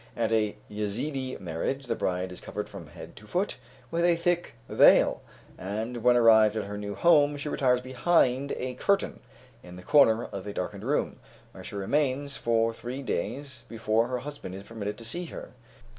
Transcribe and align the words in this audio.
At 0.17 0.31
a 0.31 0.55
Yezedee 0.67 1.37
marriage, 1.39 1.85
the 1.85 1.93
bride 1.93 2.31
is 2.31 2.41
covered 2.41 2.67
from 2.67 2.87
head 2.87 3.15
to 3.17 3.27
foot 3.27 3.57
with 3.91 4.03
a 4.03 4.15
thick 4.15 4.55
veil, 4.67 5.21
and 5.59 5.97
when 5.97 6.15
arrived 6.17 6.55
at 6.55 6.63
her 6.63 6.75
new 6.75 6.95
home, 6.95 7.37
she 7.37 7.47
retires 7.49 7.81
behind 7.81 8.51
a 8.53 8.73
curtain 8.73 9.19
in 9.61 9.75
the 9.75 9.83
corner 9.83 10.25
of 10.25 10.47
a 10.47 10.53
darkened 10.53 10.85
room, 10.85 11.19
where 11.51 11.63
she 11.63 11.75
remains 11.75 12.35
for 12.35 12.73
three 12.73 13.03
days 13.03 13.63
before 13.69 14.07
her 14.07 14.17
husband 14.17 14.55
is 14.55 14.63
permitted 14.63 14.97
to 14.97 15.05
see 15.05 15.25
her. 15.25 15.51